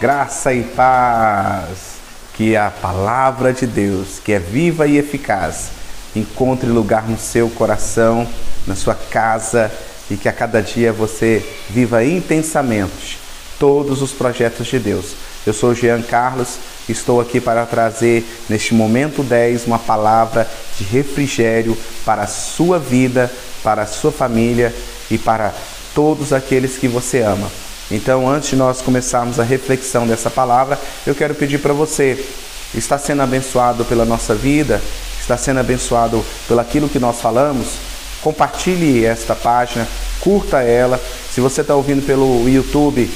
[0.00, 1.98] graça e paz.
[2.34, 5.70] Que a palavra de Deus, que é viva e eficaz,
[6.14, 8.28] encontre lugar no seu coração,
[8.66, 9.70] na sua casa
[10.08, 13.18] e que a cada dia você viva intensamente
[13.58, 15.16] todos os projetos de Deus.
[15.44, 16.58] Eu sou Jean Carlos,
[16.88, 23.28] estou aqui para trazer neste momento 10 uma palavra de refrigério para a sua vida,
[23.64, 24.72] para a sua família
[25.10, 25.52] e para
[25.92, 27.50] todos aqueles que você ama.
[27.90, 32.22] Então, antes de nós começarmos a reflexão dessa palavra, eu quero pedir para você,
[32.74, 34.80] está sendo abençoado pela nossa vida,
[35.18, 37.68] está sendo abençoado pelo aquilo que nós falamos,
[38.20, 39.88] compartilhe esta página,
[40.20, 41.00] curta ela.
[41.32, 43.10] Se você está ouvindo pelo YouTube,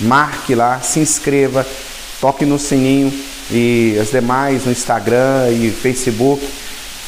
[0.00, 1.66] marque lá, se inscreva,
[2.20, 3.12] toque no sininho
[3.50, 6.46] e as demais no Instagram e Facebook.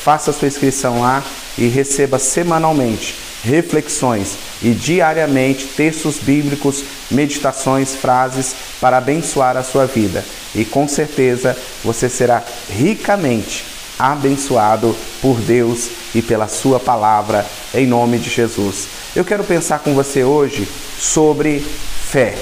[0.03, 1.23] Faça sua inscrição lá
[1.59, 10.25] e receba semanalmente reflexões e diariamente textos bíblicos, meditações, frases para abençoar a sua vida.
[10.55, 13.65] E com certeza você será ricamente
[13.99, 18.89] abençoado por Deus e pela sua palavra em nome de Jesus.
[19.15, 20.67] Eu quero pensar com você hoje
[20.99, 22.35] sobre fé.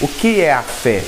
[0.00, 1.02] O que é a fé?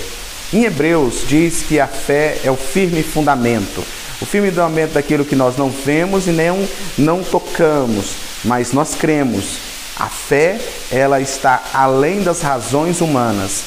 [0.52, 3.84] Em Hebreus diz que a fé é o firme fundamento.
[4.20, 6.68] O firme fundamento daquilo que nós não vemos e nem
[6.98, 9.58] não tocamos, mas nós cremos.
[9.98, 10.58] A fé,
[10.90, 13.64] ela está além das razões humanas.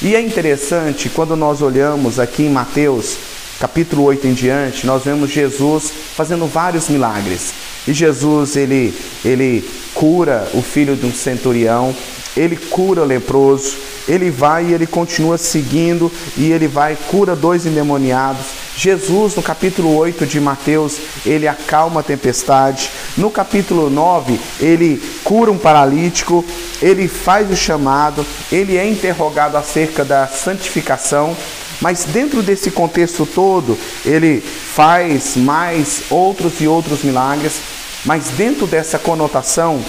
[0.00, 3.16] E é interessante quando nós olhamos aqui em Mateus,
[3.58, 7.52] capítulo 8 em diante, nós vemos Jesus fazendo vários milagres.
[7.86, 11.94] E Jesus, ele, ele cura o filho de um centurião,
[12.36, 13.76] ele cura o leproso,
[14.08, 18.61] ele vai e ele continua seguindo e ele vai cura dois endemoniados.
[18.82, 22.90] Jesus, no capítulo 8 de Mateus, ele acalma a tempestade.
[23.16, 26.44] No capítulo 9, ele cura um paralítico,
[26.82, 31.36] ele faz o chamado, ele é interrogado acerca da santificação.
[31.80, 37.60] Mas dentro desse contexto todo, ele faz mais outros e outros milagres.
[38.04, 39.80] Mas dentro dessa conotação,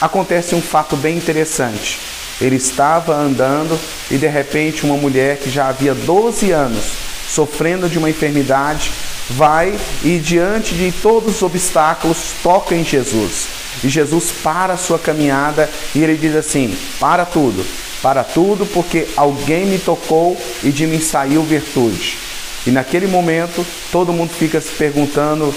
[0.00, 2.00] acontece um fato bem interessante.
[2.40, 3.78] Ele estava andando
[4.10, 8.90] e de repente uma mulher que já havia 12 anos sofrendo de uma enfermidade
[9.30, 13.46] vai e diante de todos os obstáculos toca em Jesus.
[13.84, 17.64] E Jesus para a sua caminhada e ele diz assim: "Para tudo,
[18.02, 22.18] para tudo, porque alguém me tocou e de mim saiu virtude".
[22.66, 25.54] E naquele momento, todo mundo fica se perguntando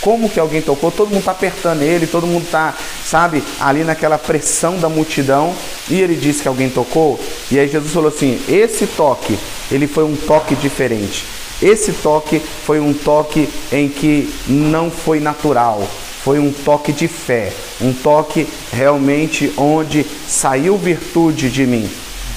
[0.00, 4.16] como que alguém tocou, todo mundo está apertando ele, todo mundo está, sabe, ali naquela
[4.16, 5.54] pressão da multidão,
[5.88, 7.18] e ele disse que alguém tocou,
[7.50, 9.38] e aí Jesus falou assim: esse toque,
[9.70, 11.24] ele foi um toque diferente.
[11.60, 15.88] Esse toque foi um toque em que não foi natural,
[16.22, 21.88] foi um toque de fé, um toque realmente onde saiu virtude de mim.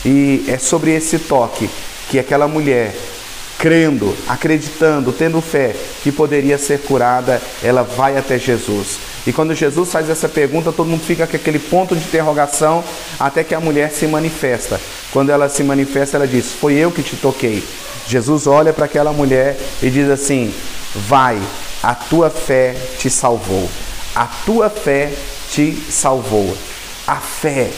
[0.05, 1.69] E é sobre esse toque
[2.09, 2.95] que aquela mulher
[3.59, 8.97] crendo, acreditando, tendo fé que poderia ser curada, ela vai até Jesus.
[9.27, 12.81] E quando Jesus faz essa pergunta, todo mundo fica com aquele ponto de interrogação
[13.19, 14.79] até que a mulher se manifesta.
[15.11, 17.63] Quando ela se manifesta, ela diz: Foi eu que te toquei.
[18.07, 20.53] Jesus olha para aquela mulher e diz assim:
[21.07, 21.41] Vai,
[21.81, 23.69] a tua fé te salvou.
[24.15, 25.11] A tua fé
[25.51, 26.55] te salvou.
[27.07, 27.69] A fé,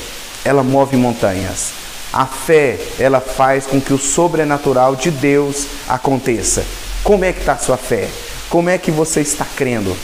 [0.44, 1.72] ela move montanhas.
[2.12, 6.66] A fé, ela faz com que o sobrenatural de Deus aconteça.
[7.04, 8.10] Como é que está a sua fé?
[8.50, 9.96] Como é que você está crendo?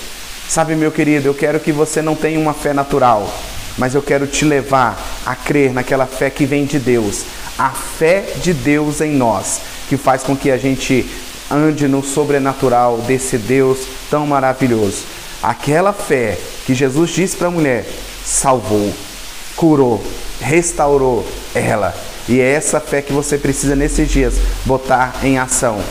[0.48, 3.30] Sabe, meu querido, eu quero que você não tenha uma fé natural,
[3.78, 7.24] mas eu quero te levar a crer naquela fé que vem de Deus.
[7.58, 11.10] A fé de Deus em nós, que faz com que a gente
[11.50, 13.80] ande no sobrenatural desse Deus
[14.10, 15.04] tão maravilhoso.
[15.42, 17.86] Aquela fé que Jesus disse para a mulher,
[18.26, 18.94] salvou,
[19.56, 20.04] curou,
[20.42, 21.96] restaurou ela.
[22.28, 24.36] E é essa fé que você precisa nesses dias
[24.66, 25.82] botar em ação.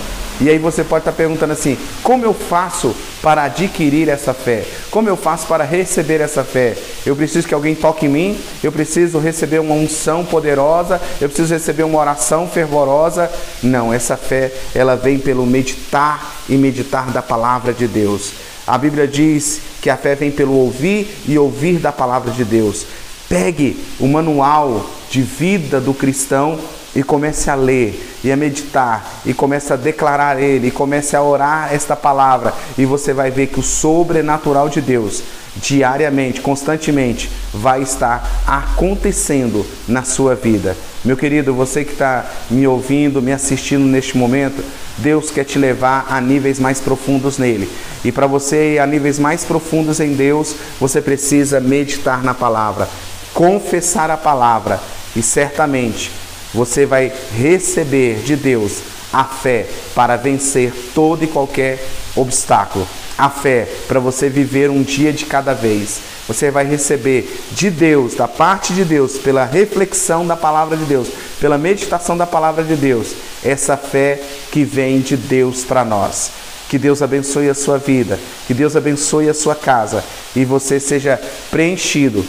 [0.41, 4.65] E aí você pode estar perguntando assim: como eu faço para adquirir essa fé?
[4.91, 6.77] Como eu faço para receber essa fé?
[7.05, 11.55] Eu preciso que alguém toque em mim, eu preciso receber uma unção poderosa, eu preciso
[11.55, 13.31] receber uma oração fervorosa.
[13.63, 18.33] Não, essa fé, ela vem pelo meditar e meditar da palavra de Deus.
[18.67, 22.85] A Bíblia diz que a fé vem pelo ouvir e ouvir da palavra de Deus.
[23.29, 26.59] Pegue o manual de vida do cristão
[26.97, 31.23] e comece a ler e a meditar e comece a declarar ele e comece a
[31.23, 35.23] orar esta palavra e você vai ver que o sobrenatural de Deus
[35.57, 40.77] diariamente, constantemente vai estar acontecendo na sua vida.
[41.05, 44.63] Meu querido, você que está me ouvindo, me assistindo neste momento,
[44.99, 47.71] Deus quer te levar a níveis mais profundos nele.
[48.05, 52.89] E para você ir a níveis mais profundos em Deus, você precisa meditar na palavra,
[53.33, 54.81] confessar a palavra
[55.15, 56.11] e certamente
[56.57, 58.79] você vai receber de Deus
[59.13, 61.85] a fé para vencer todo e qualquer
[62.17, 62.89] obstáculo.
[63.19, 66.01] A fé para você viver um dia de cada vez.
[66.27, 71.09] Você vai receber de Deus, da parte de Deus, pela reflexão da palavra de Deus,
[71.41, 73.15] pela meditação da palavra de Deus,
[73.45, 74.21] essa fé
[74.51, 76.31] que vem de Deus para nós.
[76.69, 80.03] Que Deus abençoe a sua vida, que Deus abençoe a sua casa
[80.35, 81.21] e você seja
[81.51, 82.27] preenchido,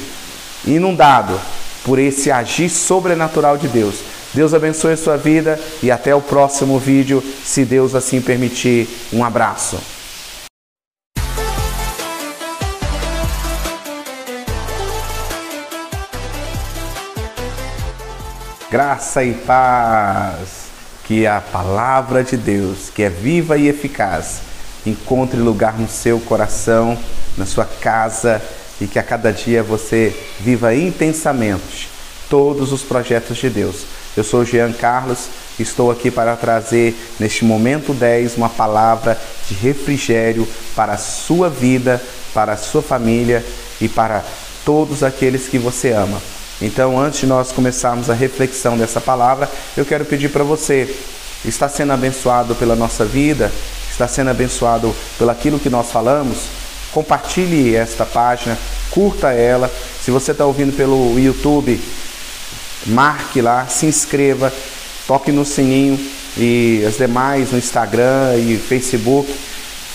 [0.65, 1.39] inundado
[1.83, 3.95] por esse agir sobrenatural de Deus.
[4.37, 8.87] Deus abençoe a sua vida e até o próximo vídeo, se Deus assim permitir.
[9.11, 9.79] Um abraço.
[18.69, 20.67] Graça e paz.
[21.05, 24.41] Que a palavra de Deus, que é viva e eficaz,
[24.85, 26.95] encontre lugar no seu coração,
[27.35, 28.39] na sua casa
[28.79, 31.89] e que a cada dia você viva intensamente
[32.29, 33.97] todos os projetos de Deus.
[34.17, 35.27] Eu sou Jean Carlos,
[35.59, 39.15] estou aqui para trazer neste momento 10 uma palavra
[39.47, 42.01] de refrigério para a sua vida,
[42.33, 43.45] para a sua família
[43.79, 44.23] e para
[44.65, 46.19] todos aqueles que você ama.
[46.59, 49.47] Então, antes de nós começarmos a reflexão dessa palavra,
[49.77, 50.91] eu quero pedir para você,
[51.45, 53.51] está sendo abençoado pela nossa vida,
[53.91, 56.39] está sendo abençoado pelo aquilo que nós falamos,
[56.91, 58.57] compartilhe esta página,
[58.89, 59.71] curta ela.
[60.03, 61.79] Se você está ouvindo pelo YouTube,
[62.87, 64.53] marque lá, se inscreva,
[65.05, 65.99] toque no sininho
[66.37, 69.33] e as demais no Instagram e Facebook.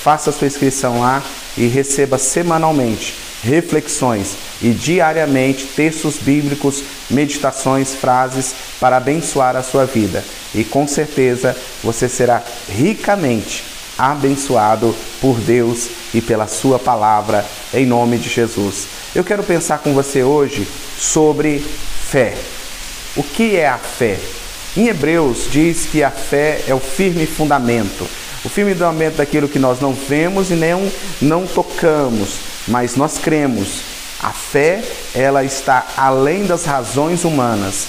[0.02, 1.22] Faça a sua inscrição lá
[1.56, 10.24] e receba semanalmente reflexões e diariamente textos bíblicos, meditações, frases para abençoar a sua vida.
[10.54, 13.64] E com certeza você será ricamente
[13.98, 17.44] abençoado por Deus e pela Sua palavra,
[17.74, 18.86] em nome de Jesus.
[19.14, 20.66] Eu quero pensar com você hoje
[20.98, 22.34] sobre fé.
[23.14, 24.19] O que é a fé?
[24.75, 28.06] Em Hebreus diz que a fé é o firme fundamento.
[28.43, 32.37] O firme fundamento daquilo que nós não vemos e nem não tocamos,
[32.67, 33.93] mas nós cremos
[34.23, 34.82] a fé,
[35.14, 37.87] ela está além das razões humanas.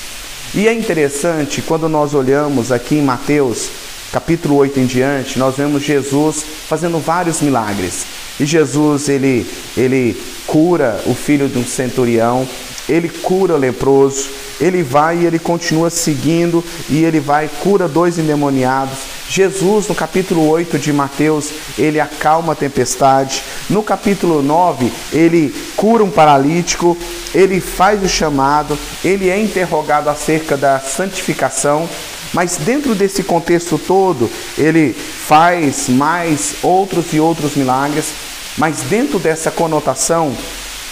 [0.54, 3.70] E é interessante quando nós olhamos aqui em Mateus,
[4.12, 8.06] capítulo 8 em diante, nós vemos Jesus fazendo vários milagres.
[8.40, 9.48] E Jesus, ele,
[9.78, 12.48] ele cura o filho de um centurião,
[12.90, 18.18] ele cura o leproso, ele vai e ele continua seguindo e ele vai cura dois
[18.18, 18.98] endemoniados,
[19.30, 23.42] Jesus, no capítulo 8 de Mateus, ele acalma a tempestade.
[23.70, 26.96] No capítulo 9, ele cura um paralítico,
[27.34, 31.90] ele faz o chamado, ele é interrogado acerca da santificação.
[32.34, 38.14] Mas dentro desse contexto todo, ele faz mais outros e outros milagres.
[38.56, 40.36] Mas dentro dessa conotação,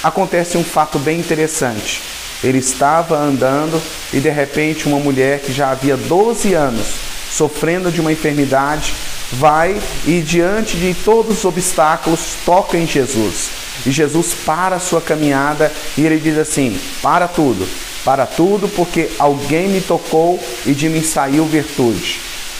[0.01, 2.01] acontece um fato bem interessante.
[2.43, 8.01] Ele estava andando e de repente uma mulher que já havia 12 anos sofrendo de
[8.01, 8.93] uma enfermidade,
[9.33, 13.49] vai e diante de todos os obstáculos toca em Jesus.
[13.85, 17.67] E Jesus para a sua caminhada e ele diz assim: Para tudo,
[18.03, 22.19] para tudo, porque alguém me tocou e de mim saiu virtude.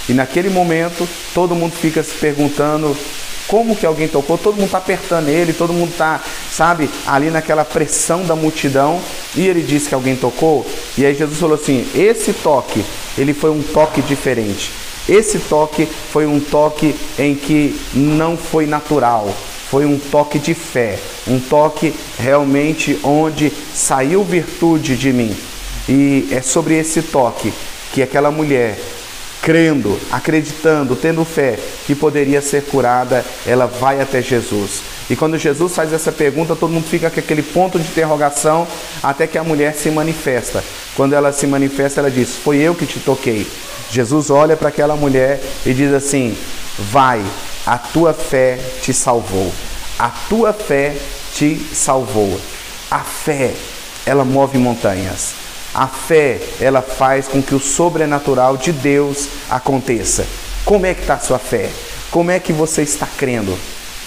[0.09, 2.97] E naquele momento todo mundo fica se perguntando
[3.51, 7.65] como que alguém tocou, todo mundo está apertando ele, todo mundo está, sabe, ali naquela
[7.65, 9.01] pressão da multidão,
[9.35, 10.65] e ele disse que alguém tocou,
[10.97, 12.81] e aí Jesus falou assim: esse toque,
[13.17, 14.71] ele foi um toque diferente.
[15.09, 19.27] Esse toque foi um toque em que não foi natural,
[19.69, 25.35] foi um toque de fé, um toque realmente onde saiu virtude de mim.
[25.89, 27.51] E é sobre esse toque
[27.91, 28.79] que aquela mulher
[29.41, 34.81] crendo, acreditando, tendo fé que poderia ser curada, ela vai até Jesus.
[35.09, 38.67] E quando Jesus faz essa pergunta, todo mundo fica com aquele ponto de interrogação
[39.01, 40.63] até que a mulher se manifesta.
[40.95, 43.47] Quando ela se manifesta, ela diz: Foi eu que te toquei.
[43.89, 46.37] Jesus olha para aquela mulher e diz assim:
[46.77, 47.21] Vai,
[47.65, 49.51] a tua fé te salvou.
[49.97, 50.95] A tua fé
[51.33, 52.39] te salvou.
[52.89, 53.53] A fé,
[54.05, 55.33] ela move montanhas.
[55.73, 60.25] A fé, ela faz com que o sobrenatural de Deus aconteça.
[60.65, 61.69] Como é que está a sua fé?
[62.11, 63.57] Como é que você está crendo?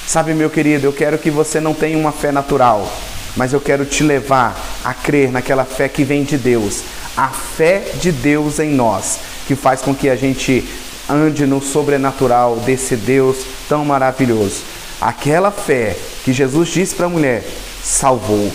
[0.07, 2.87] Sabe, meu querido, eu quero que você não tenha uma fé natural,
[3.35, 4.55] mas eu quero te levar
[4.85, 6.83] a crer naquela fé que vem de Deus.
[7.17, 10.69] A fé de Deus em nós, que faz com que a gente
[11.09, 14.63] ande no sobrenatural desse Deus tão maravilhoso.
[15.01, 17.43] Aquela fé que Jesus disse para a mulher,
[17.83, 18.53] salvou,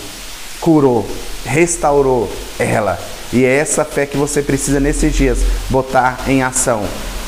[0.60, 1.08] curou,
[1.44, 2.98] restaurou ela.
[3.32, 6.84] E é essa fé que você precisa nesses dias botar em ação.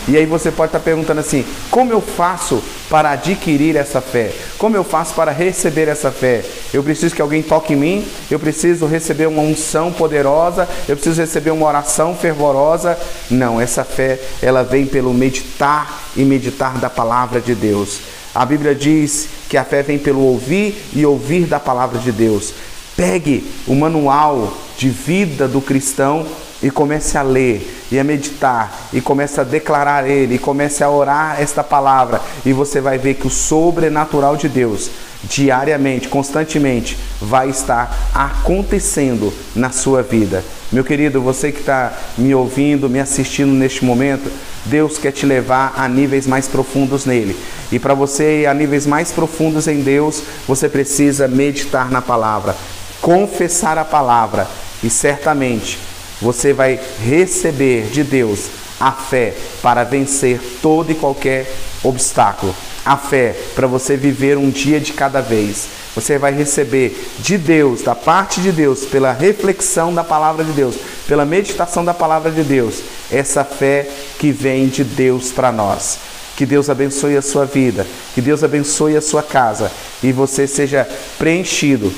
[0.09, 4.33] E aí você pode estar perguntando assim: como eu faço para adquirir essa fé?
[4.59, 6.45] Como eu faço para receber essa fé?
[6.75, 11.21] Eu preciso que alguém toque em mim, eu preciso receber uma unção poderosa, eu preciso
[11.21, 12.99] receber uma oração fervorosa.
[13.31, 18.01] Não, essa fé, ela vem pelo meditar e meditar da palavra de Deus.
[18.35, 22.53] A Bíblia diz que a fé vem pelo ouvir e ouvir da palavra de Deus.
[22.97, 26.27] Pegue o manual de vida do cristão
[26.63, 30.91] e comece a ler e a meditar e comece a declarar ele e comece a
[30.91, 34.91] orar esta palavra e você vai ver que o sobrenatural de Deus
[35.25, 40.45] diariamente, constantemente vai estar acontecendo na sua vida.
[40.71, 44.31] Meu querido, você que está me ouvindo, me assistindo neste momento,
[44.65, 47.37] Deus quer te levar a níveis mais profundos nele.
[47.71, 52.57] E para você ir a níveis mais profundos em Deus, você precisa meditar na palavra,
[53.03, 54.47] confessar a palavra
[54.83, 55.79] e certamente
[56.21, 58.47] você vai receber de Deus
[58.79, 62.55] a fé para vencer todo e qualquer obstáculo.
[62.85, 65.69] A fé para você viver um dia de cada vez.
[65.95, 70.77] Você vai receber de Deus, da parte de Deus, pela reflexão da palavra de Deus,
[71.07, 75.99] pela meditação da palavra de Deus, essa fé que vem de Deus para nós.
[76.35, 79.71] Que Deus abençoe a sua vida, que Deus abençoe a sua casa
[80.03, 81.93] e você seja preenchido,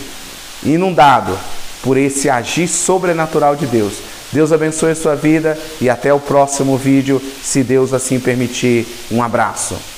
[0.64, 1.38] inundado
[1.83, 3.94] por esse agir sobrenatural de Deus.
[4.33, 8.87] Deus abençoe a sua vida e até o próximo vídeo, se Deus assim permitir.
[9.11, 9.94] Um abraço.